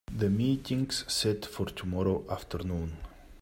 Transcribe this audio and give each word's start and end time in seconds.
The 0.11 0.31
meeting's 0.31 1.03
set 1.13 1.45
for 1.45 1.67
tomorrow 1.67 2.25
afternoon. 2.27 2.97